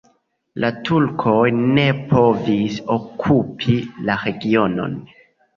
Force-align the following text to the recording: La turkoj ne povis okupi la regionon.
La 0.63 0.69
turkoj 0.87 1.43
ne 1.75 1.83
povis 2.15 2.79
okupi 2.97 3.79
la 4.09 4.17
regionon. 4.25 4.99